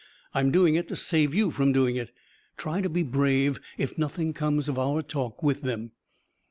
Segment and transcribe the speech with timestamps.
[0.33, 2.11] I'm doing it to save you from doing it.
[2.57, 5.91] Try to be brave, if nothing comes of our talk with them."